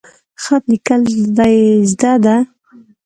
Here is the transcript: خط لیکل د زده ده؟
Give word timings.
خط 0.41 0.63
لیکل 0.71 1.01
د 1.37 1.39
زده 1.89 2.13
ده؟ 2.23 2.35